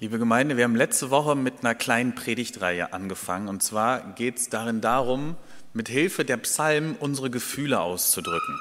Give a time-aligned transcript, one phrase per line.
[0.00, 3.48] Liebe Gemeinde, wir haben letzte Woche mit einer kleinen Predigtreihe angefangen.
[3.48, 5.34] Und zwar geht es darin darum,
[5.72, 8.60] mit Hilfe der Psalmen unsere Gefühle auszudrücken.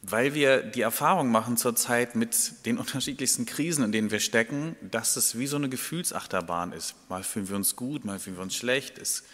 [0.00, 5.16] Weil wir die Erfahrung machen zurzeit mit den unterschiedlichsten Krisen, in denen wir stecken, dass
[5.16, 6.94] es wie so eine Gefühlsachterbahn ist.
[7.10, 8.96] Mal fühlen wir uns gut, mal fühlen wir uns schlecht.
[8.96, 9.24] Es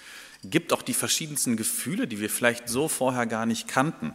[0.43, 4.13] gibt auch die verschiedensten Gefühle, die wir vielleicht so vorher gar nicht kannten.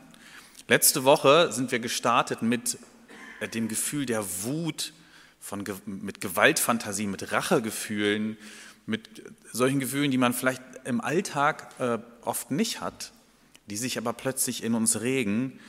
[0.67, 2.77] Letzte Woche sind wir gestartet mit
[3.53, 4.91] dem Gefühl der Wut,
[5.45, 8.35] von, mit Gewaltfantasie, mit Rachegefühlen,
[8.87, 13.11] mit solchen Gefühlen, die man vielleicht im Alltag äh, oft nicht hat,
[13.67, 15.59] die sich aber plötzlich in uns regen,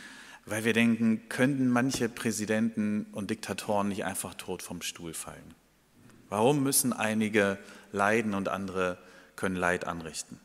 [0.47, 5.55] weil wir denken, könnten manche Präsidenten und Diktatoren nicht einfach tot vom Stuhl fallen?
[6.31, 7.59] Warum müssen einige
[7.93, 8.97] leiden und andere
[9.37, 10.41] können Leid anrichten?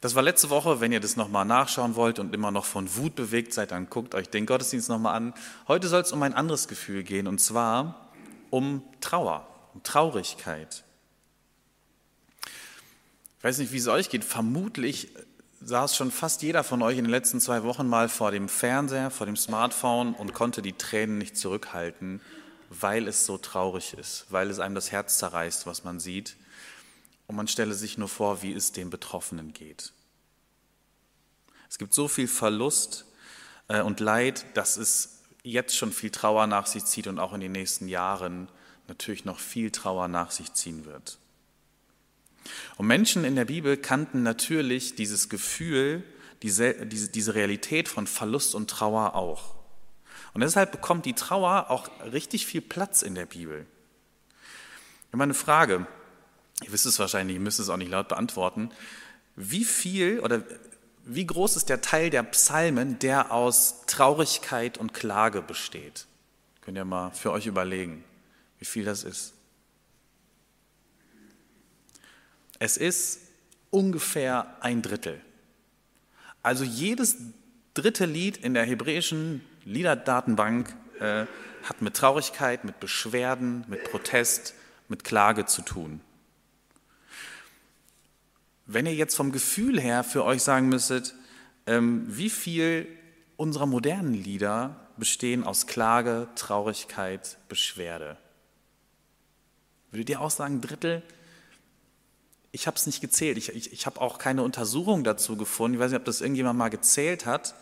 [0.00, 0.80] Das war letzte Woche.
[0.80, 4.16] Wenn ihr das nochmal nachschauen wollt und immer noch von Wut bewegt seid, dann guckt
[4.16, 5.34] euch den Gottesdienst nochmal an.
[5.68, 8.03] Heute soll es um ein anderes Gefühl gehen, und zwar
[8.54, 10.84] um Trauer, um Traurigkeit.
[13.38, 14.22] Ich weiß nicht, wie es euch geht.
[14.22, 15.08] Vermutlich
[15.60, 19.10] saß schon fast jeder von euch in den letzten zwei Wochen mal vor dem Fernseher,
[19.10, 22.20] vor dem Smartphone und konnte die Tränen nicht zurückhalten,
[22.70, 26.36] weil es so traurig ist, weil es einem das Herz zerreißt, was man sieht.
[27.26, 29.92] Und man stelle sich nur vor, wie es den Betroffenen geht.
[31.68, 33.04] Es gibt so viel Verlust
[33.66, 37.40] äh, und Leid, dass es jetzt schon viel Trauer nach sich zieht und auch in
[37.40, 38.48] den nächsten Jahren
[38.88, 41.18] natürlich noch viel Trauer nach sich ziehen wird.
[42.76, 46.02] Und Menschen in der Bibel kannten natürlich dieses Gefühl,
[46.42, 49.54] diese, diese, Realität von Verlust und Trauer auch.
[50.34, 53.66] Und deshalb bekommt die Trauer auch richtig viel Platz in der Bibel.
[55.12, 55.86] Habe eine Frage,
[56.62, 58.70] ihr wisst es wahrscheinlich, ihr müsst es auch nicht laut beantworten.
[59.36, 60.42] Wie viel oder
[61.06, 66.06] wie groß ist der Teil der Psalmen, der aus Traurigkeit und Klage besteht?
[66.62, 68.04] Könnt ihr mal für euch überlegen,
[68.58, 69.34] wie viel das ist.
[72.58, 73.20] Es ist
[73.70, 75.20] ungefähr ein Drittel.
[76.42, 77.16] Also jedes
[77.74, 81.26] dritte Lied in der hebräischen Liederdatenbank äh,
[81.64, 84.54] hat mit Traurigkeit, mit Beschwerden, mit Protest,
[84.88, 86.00] mit Klage zu tun.
[88.66, 91.14] Wenn ihr jetzt vom Gefühl her für euch sagen müsstet,
[91.66, 92.86] ähm, wie viel
[93.36, 98.16] unserer modernen Lieder bestehen aus Klage, Traurigkeit, Beschwerde?
[99.90, 101.02] Würdet ihr auch sagen, Drittel?
[102.52, 103.36] Ich habe es nicht gezählt.
[103.36, 105.74] Ich, ich, ich habe auch keine Untersuchung dazu gefunden.
[105.74, 107.54] Ich weiß nicht, ob das irgendjemand mal gezählt hat.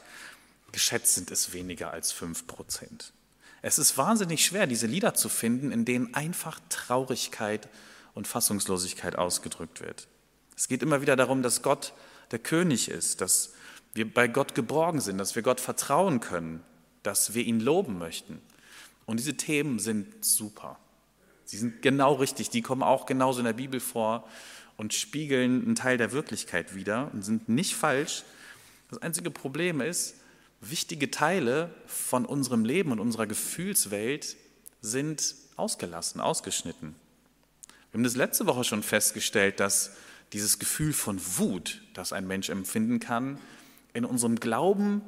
[0.71, 3.13] Geschätzt sind es weniger als fünf Prozent.
[3.61, 7.69] Es ist wahnsinnig schwer, diese Lieder zu finden, in denen einfach Traurigkeit
[8.15, 10.09] und Fassungslosigkeit ausgedrückt wird.
[10.57, 11.93] Es geht immer wieder darum, dass Gott
[12.31, 13.53] der König ist, dass
[13.95, 16.63] wir bei Gott geborgen sind, dass wir Gott vertrauen können,
[17.03, 18.41] dass wir ihn loben möchten.
[19.07, 20.79] Und diese Themen sind super.
[21.45, 24.27] Sie sind genau richtig, die kommen auch genauso in der Bibel vor
[24.77, 28.25] und spiegeln einen Teil der Wirklichkeit wider und sind nicht falsch.
[28.91, 30.15] Das einzige Problem ist,
[30.61, 34.37] wichtige Teile von unserem Leben und unserer Gefühlswelt
[34.81, 36.95] sind ausgelassen, ausgeschnitten.
[37.91, 39.93] Wir haben das letzte Woche schon festgestellt, dass
[40.33, 43.39] dieses Gefühl von Wut, das ein Mensch empfinden kann,
[43.93, 45.03] in unserem Glauben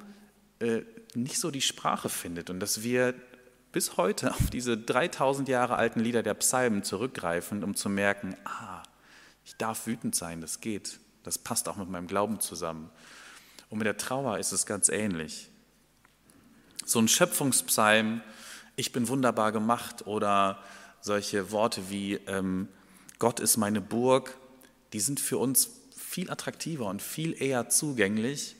[0.58, 0.82] äh,
[1.14, 3.14] nicht so die Sprache findet und dass wir
[3.72, 8.82] bis heute auf diese 3000 Jahre alten Lieder der Psalmen zurückgreifen, um zu merken, ah,
[9.44, 12.91] ich darf wütend sein, das geht, das passt auch mit meinem Glauben zusammen.
[13.70, 15.48] Und mit der Trauer ist es ganz ähnlich.
[16.84, 18.20] So ein Schöpfungspsalm,
[18.76, 20.62] ich bin wunderbar gemacht oder
[21.00, 22.68] solche Worte wie ähm,
[23.18, 24.36] Gott ist meine Burg,
[24.94, 28.55] die sind für uns viel attraktiver und viel eher zugänglich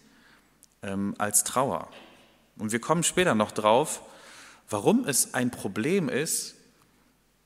[0.83, 1.89] ähm, als Trauer.
[2.59, 4.03] Und wir kommen später noch drauf,
[4.69, 6.57] warum es ein Problem ist,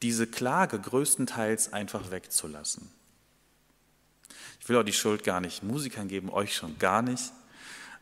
[0.00, 2.91] diese Klage größtenteils einfach wegzulassen.
[4.59, 7.31] Ich will auch die Schuld gar nicht Musikern geben, euch schon gar nicht,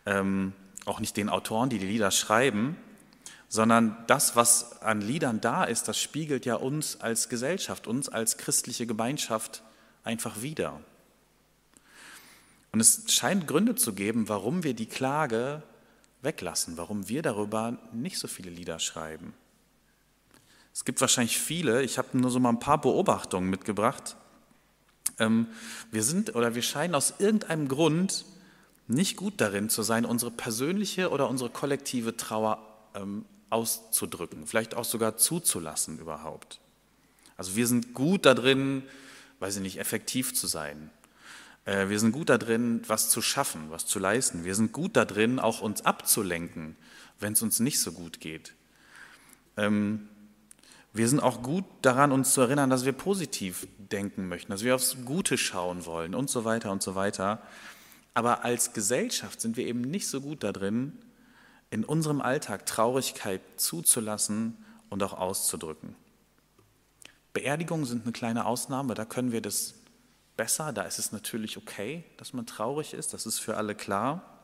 [0.05, 0.53] ähm,
[0.85, 2.77] auch nicht den Autoren, die die Lieder schreiben,
[3.49, 8.37] sondern das, was an Liedern da ist, das spiegelt ja uns als Gesellschaft, uns als
[8.37, 9.65] christliche Gemeinschaft
[10.07, 10.81] einfach wieder.
[12.73, 15.63] Und es scheint Gründe zu geben, warum wir die Klage
[16.23, 19.35] weglassen, warum wir darüber nicht so viele Lieder schreiben.
[20.73, 24.17] Es gibt wahrscheinlich viele, ich habe nur so mal ein paar Beobachtungen mitgebracht.
[25.19, 25.47] Ähm,
[25.91, 28.27] wir sind oder wir scheinen aus irgendeinem Grund
[28.87, 32.59] nicht gut darin zu sein, unsere persönliche oder unsere kollektive Trauer
[32.95, 36.61] ähm, auszudrücken, vielleicht auch sogar zuzulassen überhaupt.
[37.37, 38.83] Also wir sind gut darin,
[39.41, 40.91] weiß ich nicht, effektiv zu sein.
[41.65, 44.45] Äh, wir sind gut darin, was zu schaffen, was zu leisten.
[44.45, 46.77] Wir sind gut darin, auch uns abzulenken,
[47.21, 48.55] wenn es uns nicht so gut geht.
[49.57, 50.09] Ähm,
[50.93, 54.75] Wir sind auch gut daran, uns zu erinnern, dass wir positiv denken möchten, dass wir
[54.75, 57.43] aufs Gute schauen wollen und so weiter und so weiter.
[58.15, 60.93] Aber als Gesellschaft sind wir eben nicht so gut darin,
[61.69, 64.57] in unserem Alltag Traurigkeit zuzulassen
[64.89, 65.95] und auch auszudrücken.
[67.37, 69.75] Beerdigungen sind eine kleine Ausnahme, da können wir das
[70.39, 74.41] besser, da ist es natürlich okay, dass man traurig ist, das ist für alle klar.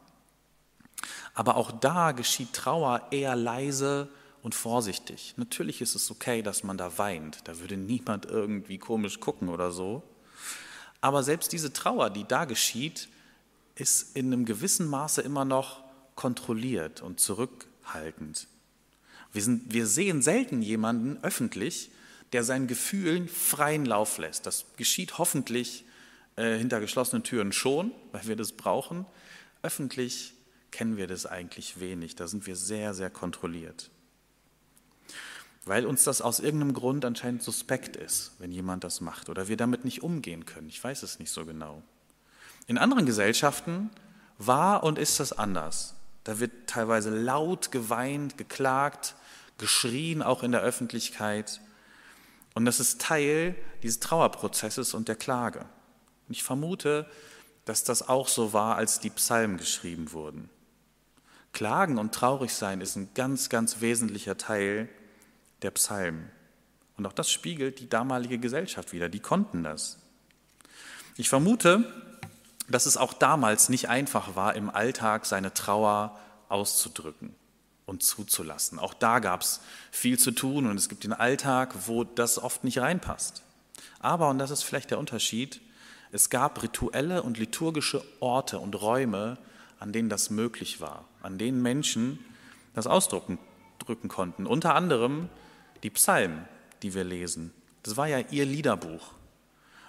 [1.32, 4.10] Aber auch da geschieht Trauer eher leise
[4.42, 5.32] und vorsichtig.
[5.38, 9.72] Natürlich ist es okay, dass man da weint, da würde niemand irgendwie komisch gucken oder
[9.72, 10.02] so.
[11.00, 13.08] Aber selbst diese Trauer, die da geschieht,
[13.74, 15.82] ist in einem gewissen Maße immer noch
[16.14, 18.48] kontrolliert und zurückhaltend.
[19.32, 21.90] Wir, sind, wir sehen selten jemanden öffentlich,
[22.32, 24.46] der seinen Gefühlen freien Lauf lässt.
[24.46, 25.84] Das geschieht hoffentlich
[26.36, 29.06] äh, hinter geschlossenen Türen schon, weil wir das brauchen.
[29.62, 30.34] Öffentlich
[30.70, 32.16] kennen wir das eigentlich wenig.
[32.16, 33.90] Da sind wir sehr, sehr kontrolliert.
[35.64, 39.56] Weil uns das aus irgendeinem Grund anscheinend suspekt ist, wenn jemand das macht oder wir
[39.56, 40.68] damit nicht umgehen können.
[40.68, 41.82] Ich weiß es nicht so genau.
[42.66, 43.90] In anderen Gesellschaften
[44.38, 45.94] war und ist das anders.
[46.24, 49.14] Da wird teilweise laut geweint, geklagt,
[49.58, 51.60] geschrien, auch in der Öffentlichkeit.
[52.54, 55.60] Und das ist Teil dieses Trauerprozesses und der Klage.
[56.28, 57.08] Und ich vermute,
[57.64, 60.50] dass das auch so war, als die Psalmen geschrieben wurden.
[61.52, 64.88] Klagen und traurig sein ist ein ganz, ganz wesentlicher Teil
[65.62, 66.30] der Psalmen.
[66.96, 69.08] Und auch das spiegelt die damalige Gesellschaft wieder.
[69.08, 69.98] Die konnten das.
[71.16, 71.92] Ich vermute,
[72.68, 76.18] dass es auch damals nicht einfach war, im Alltag seine Trauer
[76.48, 77.34] auszudrücken
[77.86, 78.78] und zuzulassen.
[78.78, 82.64] Auch da gab es viel zu tun und es gibt den Alltag, wo das oft
[82.64, 83.42] nicht reinpasst.
[84.00, 85.60] Aber, und das ist vielleicht der Unterschied,
[86.10, 89.38] es gab rituelle und liturgische Orte und Räume,
[89.78, 92.18] an denen das möglich war, an denen Menschen
[92.74, 93.38] das ausdrücken
[93.78, 94.46] drücken konnten.
[94.46, 95.28] Unter anderem
[95.82, 96.46] die Psalmen,
[96.82, 97.52] die wir lesen.
[97.82, 99.12] Das war ja ihr Liederbuch.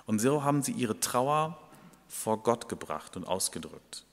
[0.05, 1.59] Und so haben sie ihre Trauer
[2.07, 4.03] vor Gott gebracht und ausgedrückt.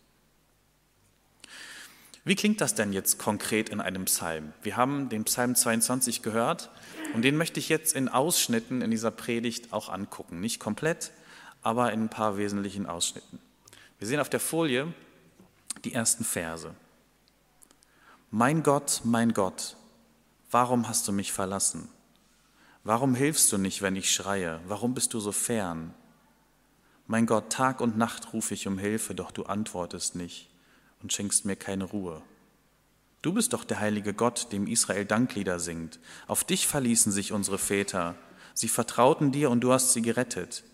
[2.22, 4.52] Wie klingt das denn jetzt konkret in einem Psalm?
[4.62, 6.70] Wir haben den Psalm 22 gehört
[7.14, 10.40] und den möchte ich jetzt in Ausschnitten in dieser Predigt auch angucken.
[10.40, 11.12] Nicht komplett,
[11.62, 13.38] aber in ein paar wesentlichen Ausschnitten.
[13.98, 14.92] Wir sehen auf der Folie
[15.84, 16.74] die ersten Verse.
[18.30, 19.76] Mein Gott, mein Gott,
[20.50, 21.88] warum hast du mich verlassen?
[22.84, 24.60] Warum hilfst du nicht, wenn ich schreie?
[24.66, 25.94] Warum bist du so fern?
[27.06, 30.49] Mein Gott, Tag und Nacht rufe ich um Hilfe, doch du antwortest nicht
[31.02, 32.22] und schenkst mir keine Ruhe.
[33.22, 35.98] Du bist doch der heilige Gott, dem Israel Danklieder singt.
[36.26, 38.14] Auf dich verließen sich unsere Väter.
[38.54, 40.64] Sie vertrauten dir und du hast sie gerettet.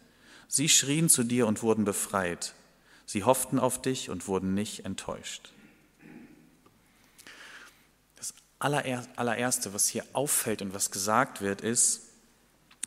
[0.49, 2.55] Sie schrien zu dir und wurden befreit.
[3.05, 5.53] Sie hofften auf dich und wurden nicht enttäuscht.
[8.17, 12.03] Das allererste, was hier auffällt und was gesagt wird, ist,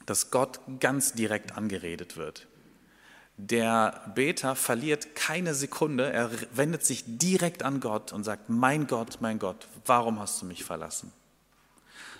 [0.05, 2.47] dass Gott ganz direkt angeredet wird.
[3.41, 9.19] Der Beter verliert keine Sekunde, er wendet sich direkt an Gott und sagt, mein Gott,
[9.21, 11.13] mein Gott, warum hast du mich verlassen?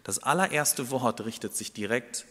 [0.06, 2.25] Das allererste Wort richtet sich direkt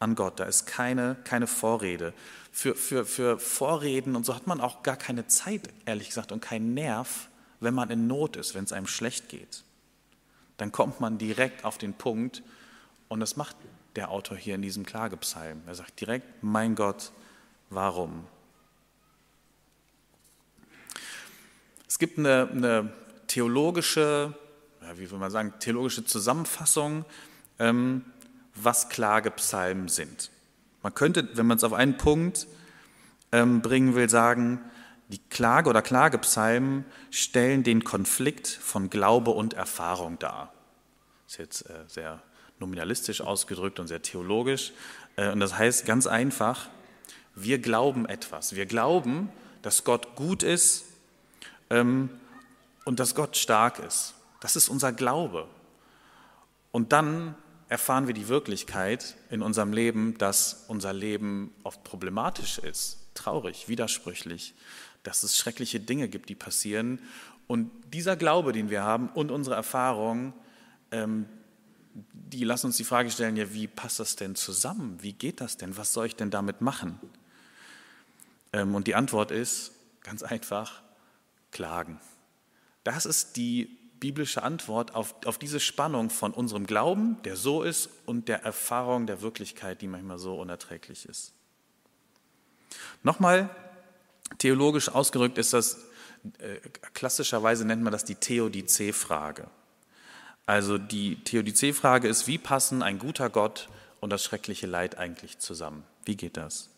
[0.00, 2.14] an Gott, da ist keine, keine Vorrede.
[2.50, 6.40] Für, für, für Vorreden und so hat man auch gar keine Zeit, ehrlich gesagt, und
[6.40, 7.28] keinen Nerv,
[7.60, 9.64] wenn man in Not ist, wenn es einem schlecht geht.
[10.56, 12.42] Dann kommt man direkt auf den Punkt
[13.08, 13.56] und das macht
[13.96, 15.60] der Autor hier in diesem Klagepsalm.
[15.66, 17.12] Er sagt direkt, mein Gott,
[17.74, 18.24] Warum?
[21.88, 22.92] Es gibt eine, eine
[23.26, 24.32] theologische,
[24.80, 27.04] ja, wie will man sagen, theologische Zusammenfassung,
[27.58, 28.04] ähm,
[28.54, 30.30] was Klagepsalmen sind.
[30.84, 32.46] Man könnte, wenn man es auf einen Punkt
[33.32, 34.60] ähm, bringen will, sagen,
[35.08, 40.52] die Klage oder Klagepsalmen stellen den Konflikt von Glaube und Erfahrung dar.
[41.26, 42.22] Das ist jetzt äh, sehr
[42.60, 44.72] nominalistisch ausgedrückt und sehr theologisch.
[45.16, 46.68] Äh, und das heißt ganz einfach,
[47.34, 48.54] wir glauben etwas.
[48.54, 49.30] Wir glauben,
[49.62, 50.84] dass Gott gut ist
[51.70, 52.10] ähm,
[52.84, 54.14] und dass Gott stark ist.
[54.40, 55.48] Das ist unser Glaube.
[56.70, 57.34] Und dann
[57.68, 64.54] erfahren wir die Wirklichkeit in unserem Leben, dass unser Leben oft problematisch ist, traurig, widersprüchlich,
[65.02, 67.00] dass es schreckliche Dinge gibt, die passieren.
[67.46, 70.34] Und dieser Glaube, den wir haben und unsere Erfahrung,
[70.90, 71.26] ähm,
[72.12, 74.98] die lassen uns die Frage stellen, ja, wie passt das denn zusammen?
[75.00, 75.76] Wie geht das denn?
[75.76, 76.98] Was soll ich denn damit machen?
[78.54, 80.82] Ähm, und die Antwort ist ganz einfach,
[81.50, 82.00] klagen.
[82.84, 83.64] Das ist die
[83.98, 89.06] biblische Antwort auf, auf diese Spannung von unserem Glauben, der so ist, und der Erfahrung
[89.06, 91.32] der Wirklichkeit, die manchmal so unerträglich ist.
[93.02, 93.50] Nochmal,
[94.38, 95.78] theologisch ausgedrückt ist das,
[96.38, 96.56] äh,
[96.92, 99.48] klassischerweise nennt man das die Theodizee-Frage.
[100.46, 103.68] Also die Theodizee-Frage ist, wie passen ein guter Gott
[104.00, 105.84] und das schreckliche Leid eigentlich zusammen?
[106.04, 106.73] Wie geht das?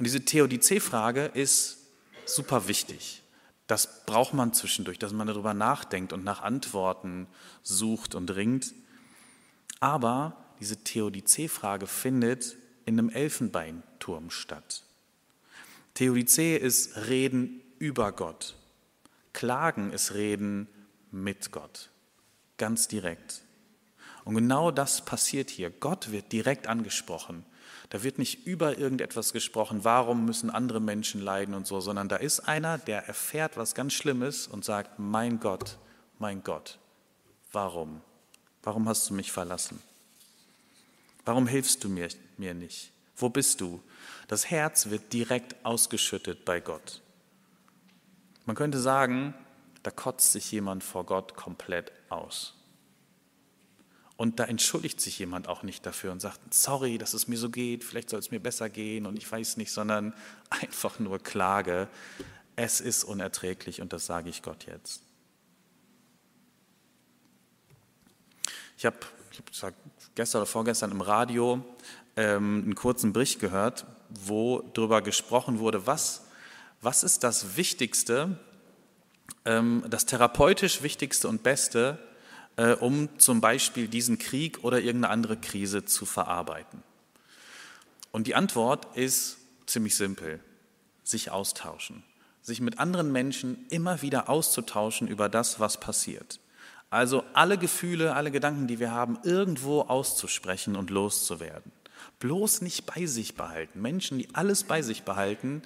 [0.00, 1.76] Und diese Theodizee-Frage ist
[2.24, 3.22] super wichtig.
[3.66, 7.26] Das braucht man zwischendurch, dass man darüber nachdenkt und nach Antworten
[7.62, 8.72] sucht und ringt.
[9.78, 14.84] Aber diese Theodizee-Frage findet in einem Elfenbeinturm statt.
[15.92, 18.54] Theodizee ist Reden über Gott.
[19.34, 20.66] Klagen ist Reden
[21.10, 21.90] mit Gott.
[22.56, 23.42] Ganz direkt.
[24.24, 25.68] Und genau das passiert hier.
[25.68, 27.44] Gott wird direkt angesprochen.
[27.90, 32.16] Da wird nicht über irgendetwas gesprochen, warum müssen andere Menschen leiden und so, sondern da
[32.16, 35.76] ist einer, der erfährt was ganz Schlimmes und sagt, mein Gott,
[36.18, 36.78] mein Gott,
[37.52, 38.00] warum?
[38.62, 39.82] Warum hast du mich verlassen?
[41.24, 42.92] Warum hilfst du mir, mir nicht?
[43.16, 43.82] Wo bist du?
[44.28, 47.02] Das Herz wird direkt ausgeschüttet bei Gott.
[48.46, 49.34] Man könnte sagen,
[49.82, 52.54] da kotzt sich jemand vor Gott komplett aus.
[54.20, 57.48] Und da entschuldigt sich jemand auch nicht dafür und sagt, sorry, dass es mir so
[57.48, 60.12] geht, vielleicht soll es mir besser gehen und ich weiß nicht, sondern
[60.50, 61.88] einfach nur Klage.
[62.54, 65.00] Es ist unerträglich und das sage ich Gott jetzt.
[68.76, 68.98] Ich habe
[70.14, 71.64] gestern oder vorgestern im Radio
[72.14, 76.26] ähm, einen kurzen Bericht gehört, wo darüber gesprochen wurde, was,
[76.82, 78.38] was ist das Wichtigste,
[79.46, 81.98] ähm, das therapeutisch Wichtigste und Beste,
[82.80, 86.82] um zum Beispiel diesen Krieg oder irgendeine andere Krise zu verarbeiten?
[88.12, 90.40] Und die Antwort ist ziemlich simpel,
[91.04, 92.02] sich austauschen,
[92.42, 96.40] sich mit anderen Menschen immer wieder auszutauschen über das, was passiert.
[96.90, 101.70] Also alle Gefühle, alle Gedanken, die wir haben, irgendwo auszusprechen und loszuwerden.
[102.18, 103.80] Bloß nicht bei sich behalten.
[103.80, 105.62] Menschen, die alles bei sich behalten,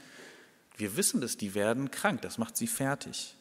[0.76, 3.33] wir wissen dass die werden krank, das macht sie fertig.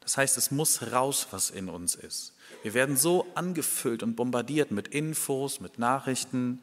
[0.00, 2.34] Das heißt, es muss raus, was in uns ist.
[2.62, 6.62] Wir werden so angefüllt und bombardiert mit Infos, mit Nachrichten,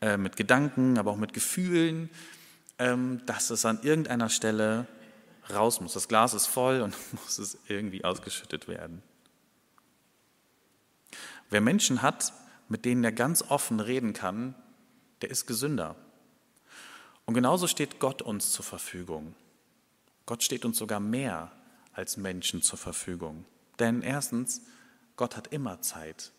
[0.00, 2.10] äh, mit Gedanken, aber auch mit Gefühlen,
[2.78, 4.86] ähm, dass es an irgendeiner Stelle
[5.50, 5.92] raus muss.
[5.92, 9.02] Das Glas ist voll und muss es irgendwie ausgeschüttet werden.
[11.50, 12.32] Wer Menschen hat,
[12.68, 14.54] mit denen er ganz offen reden kann,
[15.20, 15.94] der ist gesünder.
[17.26, 19.34] Und genauso steht Gott uns zur Verfügung.
[20.26, 21.52] Gott steht uns sogar mehr
[21.92, 23.44] als Menschen zur Verfügung.
[23.78, 24.62] Denn erstens,
[25.16, 26.32] Gott hat immer Zeit.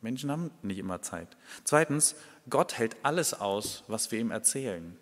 [0.00, 1.36] Menschen haben nicht immer Zeit.
[1.64, 2.14] Zweitens,
[2.48, 4.96] Gott hält alles aus, was wir ihm erzählen.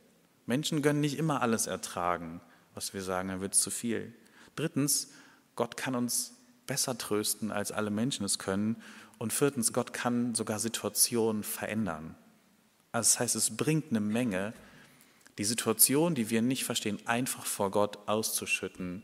[0.46, 2.40] Menschen können nicht immer alles ertragen,
[2.74, 4.14] was wir sagen, dann wird es zu viel.
[4.54, 5.10] Drittens,
[5.54, 6.34] Gott kann uns
[6.66, 8.82] besser trösten, als alle Menschen es können.
[9.18, 12.14] Und viertens, Gott kann sogar Situationen verändern.
[12.92, 14.54] Also das heißt, es bringt eine Menge,
[15.38, 19.02] die Situation, die wir nicht verstehen, einfach vor Gott auszuschütten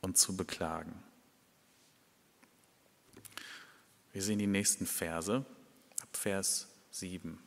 [0.00, 0.94] und zu beklagen.
[4.12, 5.44] Wir sehen die nächsten Verse,
[6.02, 7.38] ab Vers 7.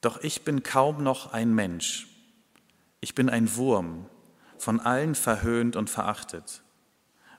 [0.00, 2.06] Doch ich bin kaum noch ein Mensch.
[3.00, 4.06] Ich bin ein Wurm,
[4.58, 6.62] von allen verhöhnt und verachtet.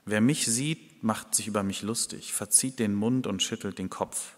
[0.04, 4.36] Wer mich sieht, macht sich über mich lustig, verzieht den Mund und schüttelt den Kopf.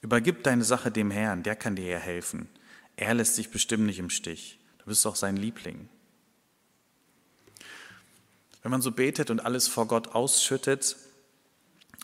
[0.00, 2.48] Übergib deine Sache dem Herrn, der kann dir ja helfen.
[2.96, 4.58] Er lässt dich bestimmt nicht im Stich.
[4.78, 5.88] Du bist doch sein Liebling.
[8.62, 10.96] Wenn man so betet und alles vor Gott ausschüttet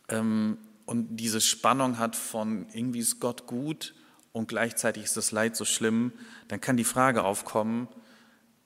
[0.09, 3.95] ähm, und diese Spannung hat von irgendwie ist Gott gut
[4.33, 6.13] und gleichzeitig ist das Leid so schlimm,
[6.49, 7.89] dann kann die Frage aufkommen,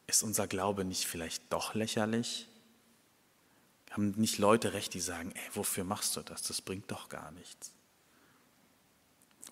[0.06, 2.49] ist unser Glaube nicht vielleicht doch lächerlich?
[3.90, 6.42] Haben nicht Leute recht, die sagen, ey, wofür machst du das?
[6.42, 7.72] Das bringt doch gar nichts.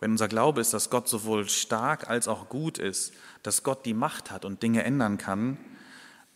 [0.00, 3.92] Wenn unser Glaube ist, dass Gott sowohl stark als auch gut ist, dass Gott die
[3.92, 5.59] Macht hat und Dinge ändern kann,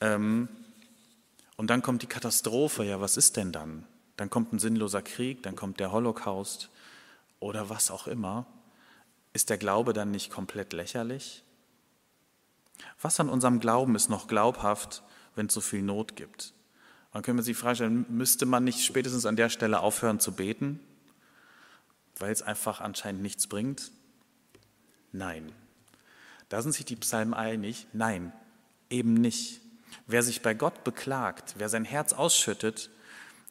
[0.03, 0.49] ähm,
[1.57, 3.87] und dann kommt die Katastrophe, ja, was ist denn dann?
[4.17, 6.71] Dann kommt ein sinnloser Krieg, dann kommt der Holocaust
[7.41, 8.47] oder was auch immer.
[9.33, 11.43] Ist der Glaube dann nicht komplett lächerlich?
[13.01, 15.03] Was an unserem Glauben ist noch glaubhaft,
[15.35, 16.55] wenn es so viel Not gibt?
[17.13, 20.81] Dann können wir sich fragen, müsste man nicht spätestens an der Stelle aufhören zu beten,
[22.19, 23.93] weil es einfach anscheinend nichts bringt?
[25.13, 25.53] Nein.
[26.49, 27.87] Da sind sich die Psalmen einig.
[27.93, 28.33] Nein,
[28.91, 29.61] eben nicht.
[30.07, 32.91] Wer sich bei Gott beklagt, wer sein Herz ausschüttet,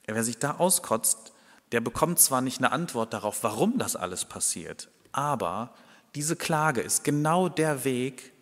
[0.05, 1.33] wer sich da auskotzt,
[1.71, 5.73] der bekommt zwar nicht eine Antwort darauf, warum das alles passiert, aber
[6.15, 8.33] diese Klage ist genau der Weg,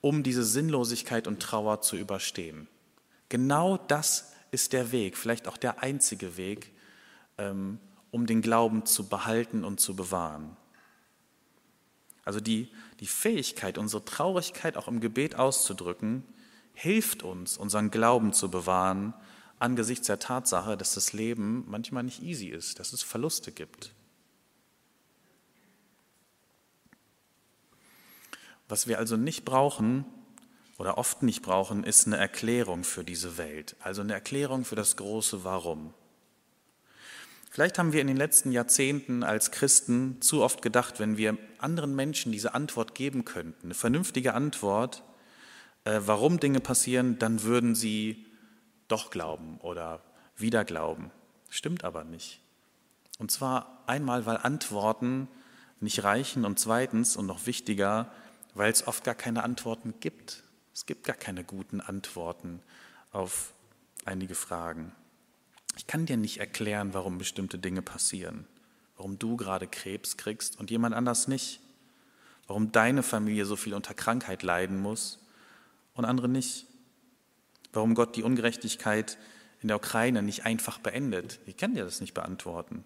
[0.00, 2.68] um diese Sinnlosigkeit und Trauer zu überstehen.
[3.28, 6.72] Genau das ist der Weg, vielleicht auch der einzige Weg,
[7.36, 7.78] ähm,
[8.10, 10.56] um den Glauben zu behalten und zu bewahren.
[12.24, 12.68] Also die,
[13.00, 16.24] die Fähigkeit, unsere Traurigkeit auch im Gebet auszudrücken,
[16.78, 19.12] hilft uns, unseren Glauben zu bewahren,
[19.58, 23.92] angesichts der Tatsache, dass das Leben manchmal nicht easy ist, dass es Verluste gibt.
[28.68, 30.04] Was wir also nicht brauchen
[30.78, 34.96] oder oft nicht brauchen, ist eine Erklärung für diese Welt, also eine Erklärung für das
[34.96, 35.92] große Warum.
[37.50, 41.96] Vielleicht haben wir in den letzten Jahrzehnten als Christen zu oft gedacht, wenn wir anderen
[41.96, 45.02] Menschen diese Antwort geben könnten, eine vernünftige Antwort,
[46.06, 48.26] warum Dinge passieren, dann würden sie
[48.88, 50.02] doch glauben oder
[50.36, 51.10] wieder glauben.
[51.50, 52.40] Stimmt aber nicht.
[53.18, 55.28] Und zwar einmal, weil Antworten
[55.80, 58.10] nicht reichen und zweitens und noch wichtiger,
[58.54, 60.42] weil es oft gar keine Antworten gibt.
[60.74, 62.60] Es gibt gar keine guten Antworten
[63.12, 63.52] auf
[64.04, 64.92] einige Fragen.
[65.76, 68.46] Ich kann dir nicht erklären, warum bestimmte Dinge passieren,
[68.96, 71.60] warum du gerade Krebs kriegst und jemand anders nicht,
[72.46, 75.20] warum deine Familie so viel unter Krankheit leiden muss
[75.98, 76.66] und andere nicht,
[77.72, 79.18] warum Gott die Ungerechtigkeit
[79.60, 81.40] in der Ukraine nicht einfach beendet.
[81.46, 82.84] Ich kann dir das nicht beantworten.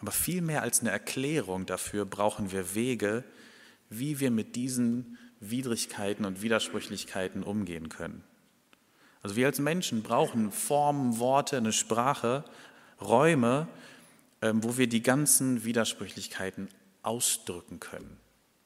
[0.00, 3.24] Aber viel mehr als eine Erklärung dafür brauchen wir Wege,
[3.90, 8.22] wie wir mit diesen Widrigkeiten und Widersprüchlichkeiten umgehen können.
[9.22, 12.44] Also wir als Menschen brauchen Formen, Worte, eine Sprache,
[13.00, 13.68] Räume,
[14.42, 16.68] ähm, wo wir die ganzen Widersprüchlichkeiten
[17.02, 18.18] ausdrücken können.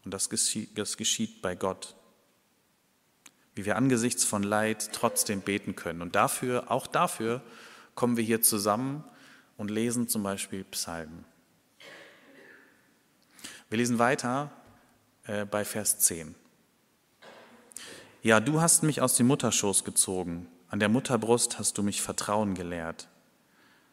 [0.04, 1.94] Und das geschieht, das geschieht bei Gott.
[3.54, 6.02] Wie wir angesichts von Leid trotzdem beten können.
[6.02, 7.42] Und dafür, auch dafür,
[7.94, 9.04] kommen wir hier zusammen
[9.56, 11.24] und lesen zum Beispiel Psalmen.
[13.68, 14.50] Wir lesen weiter
[15.24, 16.34] äh, bei Vers 10.
[18.22, 22.54] Ja, du hast mich aus dem Mutterschoß gezogen, an der Mutterbrust hast du mich Vertrauen
[22.54, 23.08] gelehrt.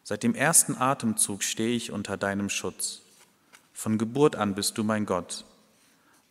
[0.03, 3.01] Seit dem ersten Atemzug stehe ich unter deinem Schutz.
[3.73, 5.45] Von Geburt an bist du mein Gott.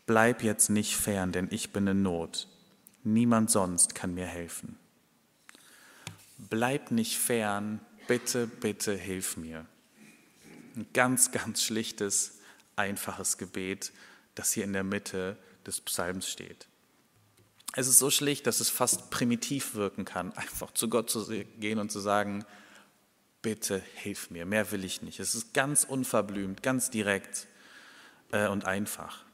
[0.06, 2.48] Bleib jetzt nicht fern, denn ich bin in Not.
[3.12, 4.78] Niemand sonst kann mir helfen.
[6.36, 9.64] Bleib nicht fern, bitte, bitte hilf mir.
[10.76, 12.38] Ein ganz, ganz schlichtes,
[12.76, 13.92] einfaches Gebet,
[14.34, 16.66] das hier in der Mitte des Psalms steht.
[17.74, 21.26] Es ist so schlicht, dass es fast primitiv wirken kann, einfach zu Gott zu
[21.58, 22.44] gehen und zu sagen,
[23.40, 25.18] bitte hilf mir, mehr will ich nicht.
[25.18, 27.46] Es ist ganz unverblümt, ganz direkt
[28.32, 29.24] äh, und einfach.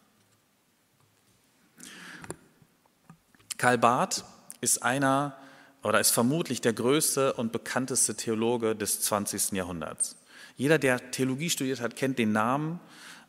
[3.57, 4.25] Karl Barth
[4.61, 5.37] ist einer
[5.83, 9.53] oder ist vermutlich der größte und bekannteste Theologe des 20.
[9.53, 10.17] Jahrhunderts.
[10.57, 12.81] Jeder, der Theologie studiert hat, kennt den Namen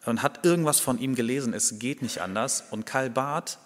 [0.06, 1.54] und hat irgendwas von ihm gelesen.
[1.54, 2.64] Es geht nicht anders.
[2.72, 3.58] Und Karl Barth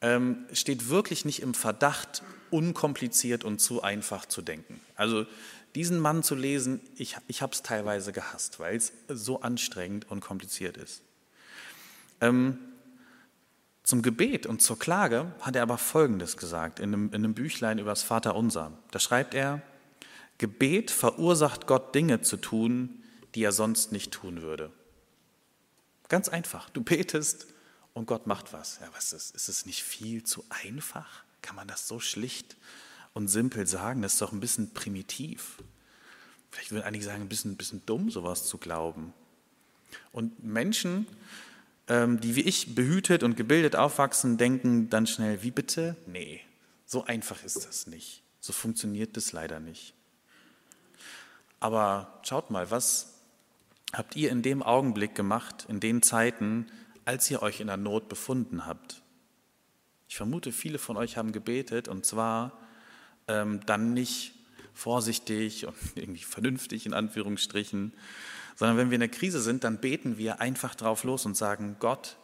[0.00, 4.80] ähm, steht wirklich nicht im Verdacht, unkompliziert und zu einfach zu denken.
[4.94, 5.26] Also
[5.74, 10.20] diesen Mann zu lesen, ich, ich habe es teilweise gehasst, weil es so anstrengend und
[10.20, 11.02] kompliziert ist.
[12.20, 12.58] Ähm,
[13.84, 17.78] zum Gebet und zur Klage hat er aber Folgendes gesagt in einem, in einem Büchlein
[17.78, 18.72] über das Vaterunser.
[18.90, 19.62] Da schreibt er,
[20.38, 24.72] Gebet verursacht Gott Dinge zu tun, die er sonst nicht tun würde.
[26.08, 26.70] Ganz einfach.
[26.70, 27.46] Du betest
[27.92, 28.78] und Gott macht was.
[28.80, 31.22] Ja, was ist, ist es nicht viel zu einfach?
[31.42, 32.56] Kann man das so schlicht
[33.12, 34.00] und simpel sagen?
[34.00, 35.62] Das ist doch ein bisschen primitiv.
[36.50, 39.12] Vielleicht würden einige sagen, ein bisschen, ein bisschen dumm, sowas zu glauben.
[40.10, 41.06] Und Menschen,
[41.88, 45.96] die wie ich behütet und gebildet aufwachsen, denken dann schnell, wie bitte?
[46.06, 46.40] Nee,
[46.86, 48.22] so einfach ist das nicht.
[48.40, 49.94] So funktioniert das leider nicht.
[51.60, 53.14] Aber schaut mal, was
[53.92, 56.66] habt ihr in dem Augenblick gemacht, in den Zeiten,
[57.04, 59.02] als ihr euch in der Not befunden habt.
[60.08, 62.58] Ich vermute, viele von euch haben gebetet und zwar
[63.28, 64.34] ähm, dann nicht
[64.74, 67.92] vorsichtig und irgendwie vernünftig in Anführungsstrichen,
[68.56, 71.76] sondern wenn wir in der Krise sind, dann beten wir einfach drauf los und sagen,
[71.80, 72.16] Gott,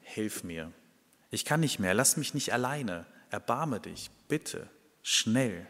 [0.00, 0.72] hilf mir.
[1.30, 4.68] Ich kann nicht mehr, lass mich nicht alleine, erbarme dich, bitte,
[5.02, 5.66] schnell.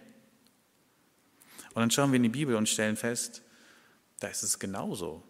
[1.74, 3.42] Und dann schauen wir in die Bibel und stellen fest,
[4.20, 5.22] da ist es genauso.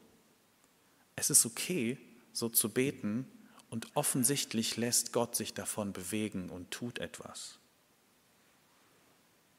[1.17, 1.99] Es ist okay,
[2.33, 3.27] so zu beten
[3.71, 7.59] und offensichtlich lässt Gott sich davon bewegen und tut etwas.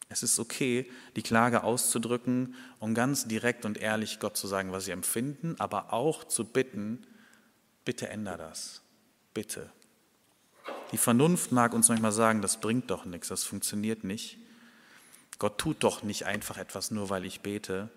[0.09, 4.85] Es ist okay, die Klage auszudrücken und ganz direkt und ehrlich Gott zu sagen, was
[4.85, 7.05] sie empfinden, aber auch zu bitten,
[7.83, 8.81] bitte änder das,
[9.33, 9.69] bitte.
[10.91, 14.37] Die Vernunft mag uns manchmal sagen, das bringt doch nichts, das funktioniert nicht.
[15.39, 17.89] Gott tut doch nicht einfach etwas nur, weil ich bete.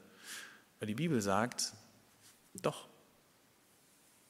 [0.79, 1.73] Aber die Bibel sagt,
[2.55, 2.89] doch,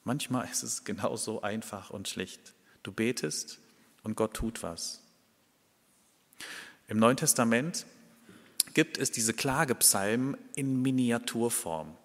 [0.04, 2.54] Manchmal ist es genauso einfach und schlicht.
[2.82, 3.58] Du betest
[4.02, 5.02] und Gott tut was.
[6.90, 7.86] Im Neuen Testament
[8.74, 11.96] gibt es diese Klagepsalmen in Miniaturform.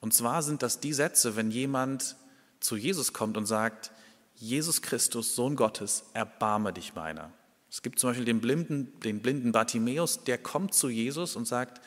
[0.00, 2.16] Und zwar sind das die Sätze, wenn jemand
[2.58, 3.92] zu Jesus kommt und sagt,
[4.34, 7.32] Jesus Christus, Sohn Gottes, erbarme dich meiner.
[7.70, 11.80] Es gibt zum Beispiel den blinden, den blinden Bartimäus, der kommt zu Jesus und sagt,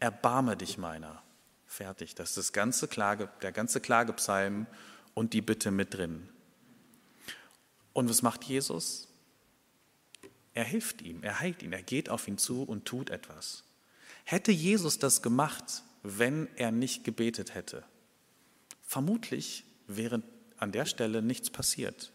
[0.00, 1.22] erbarme dich meiner.
[1.66, 2.16] Fertig.
[2.16, 4.66] Das ist das ganze Klage, der ganze Klagepsalm
[5.14, 6.28] und die Bitte mit drin.
[7.92, 9.06] Und was macht Jesus?
[10.54, 13.64] Er hilft ihm, er heilt ihn, er geht auf ihn zu und tut etwas.
[14.24, 17.84] Hätte Jesus das gemacht, wenn er nicht gebetet hätte?
[18.82, 20.22] Vermutlich wäre
[20.56, 22.12] an der Stelle nichts passiert.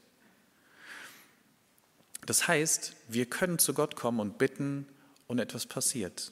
[2.25, 4.87] Das heißt, wir können zu Gott kommen und bitten
[5.27, 6.31] und etwas passiert.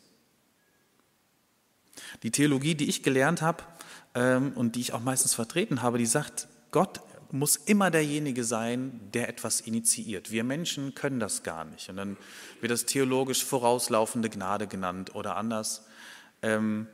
[2.24, 3.64] Die Theologie, die ich gelernt habe
[4.14, 9.00] ähm, und die ich auch meistens vertreten habe, die sagt, Gott muss immer derjenige sein,
[9.14, 10.32] der etwas initiiert.
[10.32, 11.90] Wir Menschen können das gar nicht.
[11.90, 12.18] Und dann
[12.62, 15.86] wird das theologisch vorauslaufende Gnade genannt oder anders.
[16.42, 16.88] Ähm,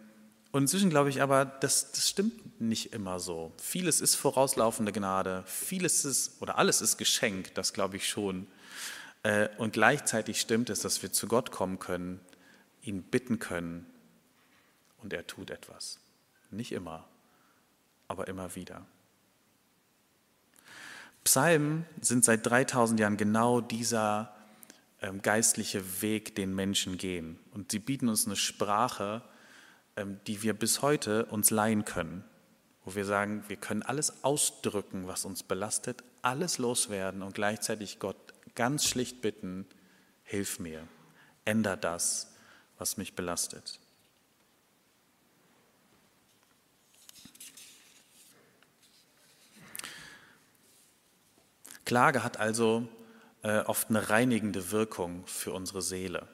[0.51, 3.51] und inzwischen glaube ich aber, das, das stimmt nicht immer so.
[3.57, 8.47] Vieles ist vorauslaufende Gnade, vieles ist oder alles ist Geschenk, das glaube ich schon.
[9.23, 12.19] Äh, und gleichzeitig stimmt es, dass wir zu Gott kommen können,
[12.83, 13.87] ihn bitten können
[15.01, 15.99] und er tut etwas.
[16.51, 17.07] Nicht immer,
[18.07, 18.85] aber immer wieder.
[21.23, 24.33] Psalmen sind seit 3000 Jahren genau dieser
[25.01, 27.39] ähm, geistliche Weg, den Menschen gehen.
[27.51, 29.21] Und sie bieten uns eine Sprache,
[29.95, 32.23] ähm, die wir bis heute uns leihen können,
[32.85, 38.17] wo wir sagen, wir können alles ausdrücken, was uns belastet, alles loswerden und gleichzeitig Gott
[38.55, 39.65] ganz schlicht bitten,
[40.23, 40.87] hilf mir,
[41.45, 42.33] änder das,
[42.77, 43.79] was mich belastet.
[51.85, 52.87] Klage hat also
[53.43, 56.27] äh, oft eine reinigende Wirkung für unsere Seele.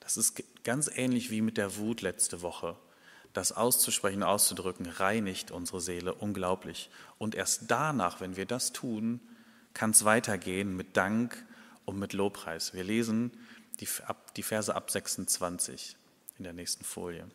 [0.00, 2.76] Das ist ganz ähnlich wie mit der Wut letzte Woche.
[3.32, 6.90] Das auszusprechen, auszudrücken, reinigt unsere Seele unglaublich.
[7.18, 9.20] Und erst danach, wenn wir das tun,
[9.72, 11.46] kann es weitergehen mit Dank
[11.86, 12.74] und mit Lobpreis.
[12.74, 13.32] Wir lesen
[13.80, 13.88] die,
[14.36, 15.96] die Verse ab 26
[16.36, 17.26] in der nächsten Folie.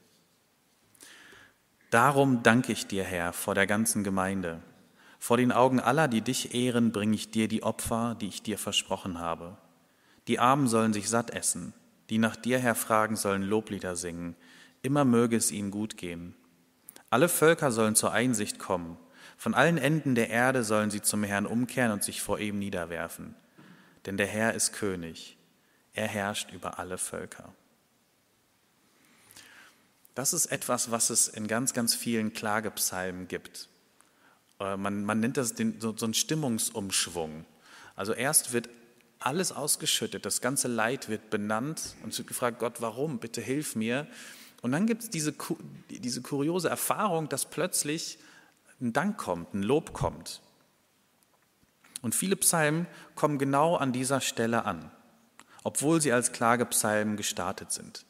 [1.90, 4.62] Darum danke ich dir, Herr, vor der ganzen Gemeinde
[5.20, 8.58] vor den Augen aller, die dich ehren, bringe ich dir die Opfer, die ich dir
[8.58, 9.58] versprochen habe.
[10.28, 11.74] Die Armen sollen sich satt essen,
[12.10, 14.36] die nach dir herfragen, sollen Loblieder singen.
[14.82, 16.36] Immer möge es ihnen gut gehen.
[17.10, 18.98] Alle Völker sollen zur Einsicht kommen.
[19.38, 23.36] Von allen Enden der Erde sollen sie zum Herrn umkehren und sich vor ihm niederwerfen.
[24.06, 25.38] Denn der Herr ist König.
[25.94, 27.54] Er herrscht über alle Völker.
[30.16, 33.70] Das ist etwas, was es in ganz, ganz vielen Klagepsalmen gibt.
[34.60, 37.46] Äh, man, man nennt das den, so, so einen Stimmungsumschwung.
[37.96, 38.70] Also erst wird
[39.20, 43.20] alles ausgeschüttet, das ganze Leid wird benannt und wird gefragt, Gott, warum?
[43.20, 44.08] Bitte hilf mir.
[44.62, 45.34] Und dann gibt es diese,
[45.90, 48.20] diese kuriose Erfahrung, dass plötzlich
[48.80, 50.42] ein Dank kommt, ein Lob kommt.
[52.02, 54.92] Und viele Psalmen kommen genau an dieser Stelle an,
[55.64, 58.06] obwohl sie als Klagepsalmen gestartet sind.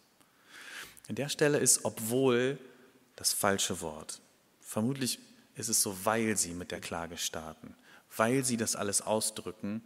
[1.08, 2.60] An der Stelle ist obwohl
[3.16, 4.20] das falsche Wort.
[4.60, 5.20] Vermutlich
[5.58, 7.76] ist es so, weil sie mit der Klage starten,
[8.16, 9.82] weil sie das alles ausdrücken,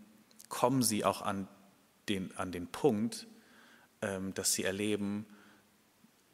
[0.50, 1.48] kommen sie auch an
[2.10, 3.26] den, an den Punkt,
[4.02, 5.26] ähm, dass sie erleben,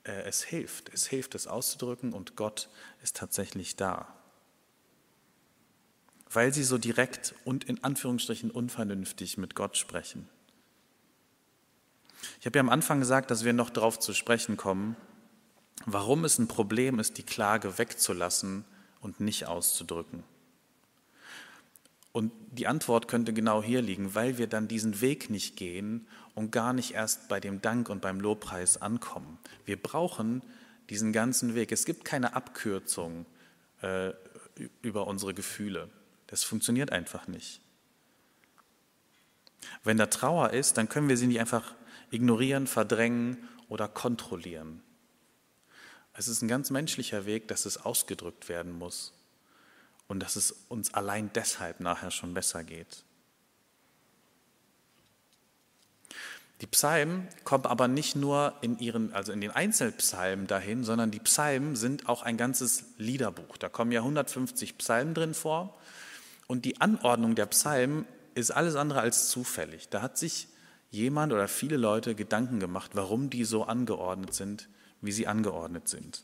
[0.04, 0.90] äh, es hilft.
[0.94, 2.70] Es hilft, es auszudrücken und Gott
[3.04, 4.14] ist tatsächlich da.
[6.30, 10.28] Weil sie so direkt und in Anführungsstrichen unvernünftig mit Gott sprechen.
[12.40, 14.98] Ich habe ja am Anfang gesagt, dass wir noch darauf zu sprechen kommen,
[15.86, 18.66] warum es ein Problem ist, die Klage wegzulassen
[19.02, 20.24] und nicht auszudrücken?
[22.12, 26.52] Und die Antwort könnte genau hier liegen, weil wir dann diesen Weg nicht gehen und
[26.52, 29.38] gar nicht erst bei dem Dank und beim Lobpreis ankommen.
[29.66, 30.42] Wir brauchen
[30.90, 31.72] diesen ganzen Weg.
[31.72, 33.28] Es gibt keine Abkürzung
[33.82, 34.14] äh,
[34.82, 35.90] über unsere Gefühle.
[36.26, 37.62] Das funktioniert einfach nicht.
[39.84, 41.76] Wenn da Trauer ist, dann können wir sie nicht einfach
[42.10, 43.38] ignorieren, verdrängen
[43.70, 44.82] oder kontrollieren.
[46.18, 49.14] Es ist ein ganz menschlicher Weg, dass es ausgedrückt werden muss
[50.08, 53.04] und dass es uns allein deshalb nachher schon besser geht.
[56.62, 61.20] Die Psalmen kommen aber nicht nur in ihren, also in den Einzelpsalmen dahin, sondern die
[61.20, 63.58] Psalmen sind auch ein ganzes Liederbuch.
[63.58, 65.78] Da kommen ja 150 Psalmen drin vor
[66.48, 69.90] und die Anordnung der Psalmen ist alles andere als zufällig.
[69.90, 70.48] Da hat sich
[70.90, 74.68] jemand oder viele Leute Gedanken gemacht, warum die so angeordnet sind,
[75.02, 76.24] wie sie angeordnet sind.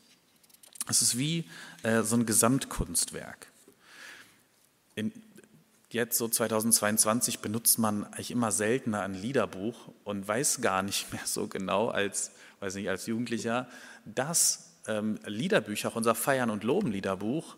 [0.88, 1.44] Es ist wie
[1.82, 3.48] äh, so ein Gesamtkunstwerk.
[4.94, 5.12] In,
[5.90, 11.24] jetzt so 2022 benutzt man eigentlich immer seltener ein Liederbuch und weiß gar nicht mehr
[11.24, 13.68] so genau als, weiß nicht, als Jugendlicher,
[14.04, 17.56] dass ähm, Liederbücher, auch unser Feiern- und Loben-Liederbuch,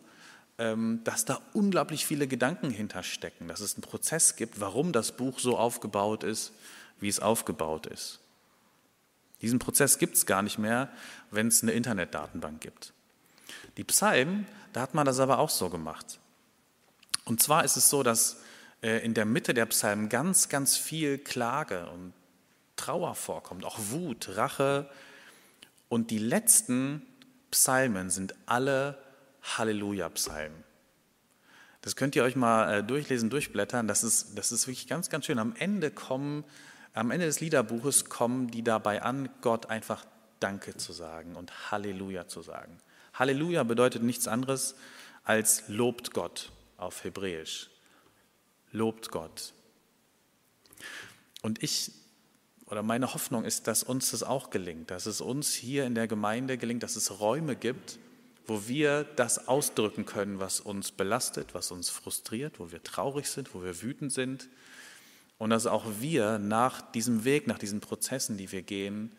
[0.58, 5.38] ähm, dass da unglaublich viele Gedanken hinterstecken, dass es einen Prozess gibt, warum das Buch
[5.38, 6.52] so aufgebaut ist,
[7.00, 8.20] wie es aufgebaut ist.
[9.42, 10.90] Diesen Prozess gibt es gar nicht mehr,
[11.30, 12.92] wenn es eine Internetdatenbank gibt.
[13.76, 16.18] Die Psalmen, da hat man das aber auch so gemacht.
[17.24, 18.40] Und zwar ist es so, dass
[18.82, 22.12] äh, in der Mitte der Psalmen ganz, ganz viel Klage und
[22.76, 24.88] Trauer vorkommt, auch Wut, Rache.
[25.88, 27.02] Und die letzten
[27.50, 28.98] Psalmen sind alle
[29.42, 30.64] Halleluja-Psalmen.
[31.80, 33.86] Das könnt ihr euch mal äh, durchlesen, durchblättern.
[33.86, 35.38] Das ist, das ist wirklich ganz, ganz schön.
[35.38, 36.44] Am Ende kommen,
[36.96, 40.04] am Ende des Liederbuches kommen die dabei an, Gott einfach
[40.40, 42.78] Danke zu sagen und Halleluja zu sagen.
[43.14, 44.74] Halleluja bedeutet nichts anderes
[45.24, 47.70] als lobt Gott auf Hebräisch.
[48.72, 49.52] Lobt Gott.
[51.42, 51.92] Und ich
[52.66, 56.08] oder meine Hoffnung ist, dass uns das auch gelingt, dass es uns hier in der
[56.08, 57.98] Gemeinde gelingt, dass es Räume gibt,
[58.46, 63.54] wo wir das ausdrücken können, was uns belastet, was uns frustriert, wo wir traurig sind,
[63.54, 64.48] wo wir wütend sind.
[65.38, 69.12] Und dass auch wir nach diesem Weg, nach diesen Prozessen, die wir gehen,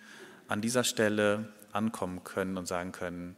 [0.48, 3.36] an dieser Stelle ankommen können und sagen können,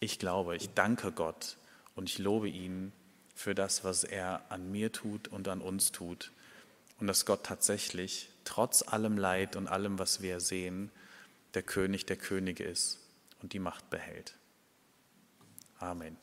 [0.00, 1.56] ich glaube, ich danke Gott
[1.94, 2.92] und ich lobe ihn
[3.34, 6.32] für das, was er an mir tut und an uns tut.
[7.00, 10.90] Und dass Gott tatsächlich, trotz allem Leid und allem, was wir sehen,
[11.54, 12.98] der König der Könige ist
[13.42, 14.36] und die Macht behält.
[15.78, 16.16] Amen.